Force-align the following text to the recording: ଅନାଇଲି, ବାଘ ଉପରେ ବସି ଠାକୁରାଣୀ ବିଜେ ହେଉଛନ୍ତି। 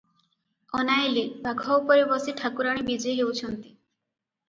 ଅନାଇଲି, 0.79 1.25
ବାଘ 1.45 1.77
ଉପରେ 1.83 2.09
ବସି 2.15 2.37
ଠାକୁରାଣୀ 2.43 2.89
ବିଜେ 2.91 3.17
ହେଉଛନ୍ତି। 3.23 3.65